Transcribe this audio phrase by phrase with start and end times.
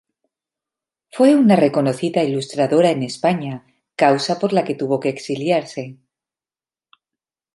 [1.11, 5.99] Fue una reconocida ilustradora en España, causa por la que tuvo que exiliarse.